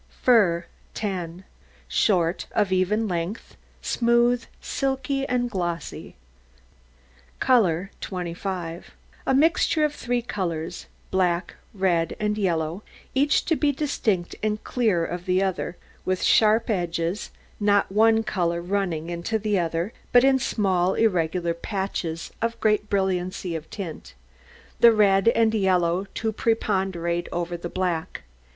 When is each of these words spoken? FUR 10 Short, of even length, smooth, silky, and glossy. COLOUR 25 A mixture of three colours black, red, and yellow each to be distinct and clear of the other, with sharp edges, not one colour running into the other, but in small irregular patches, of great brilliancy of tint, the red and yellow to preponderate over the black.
FUR 0.23 0.65
10 0.95 1.43
Short, 1.87 2.47
of 2.53 2.71
even 2.71 3.07
length, 3.07 3.55
smooth, 3.83 4.43
silky, 4.59 5.27
and 5.27 5.47
glossy. 5.47 6.15
COLOUR 7.39 7.91
25 8.01 8.95
A 9.27 9.33
mixture 9.35 9.85
of 9.85 9.93
three 9.93 10.23
colours 10.23 10.87
black, 11.11 11.53
red, 11.75 12.15
and 12.19 12.35
yellow 12.35 12.81
each 13.13 13.45
to 13.45 13.55
be 13.55 13.71
distinct 13.71 14.33
and 14.41 14.63
clear 14.63 15.05
of 15.05 15.27
the 15.27 15.43
other, 15.43 15.77
with 16.03 16.23
sharp 16.23 16.71
edges, 16.71 17.29
not 17.59 17.91
one 17.91 18.23
colour 18.23 18.59
running 18.59 19.11
into 19.11 19.37
the 19.37 19.59
other, 19.59 19.93
but 20.11 20.23
in 20.23 20.39
small 20.39 20.95
irregular 20.95 21.53
patches, 21.53 22.31
of 22.41 22.59
great 22.59 22.89
brilliancy 22.89 23.55
of 23.55 23.69
tint, 23.69 24.15
the 24.79 24.91
red 24.91 25.27
and 25.27 25.53
yellow 25.53 26.05
to 26.15 26.31
preponderate 26.31 27.29
over 27.31 27.55
the 27.55 27.69
black. 27.69 28.23